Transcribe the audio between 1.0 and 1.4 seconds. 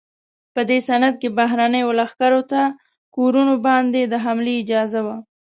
کې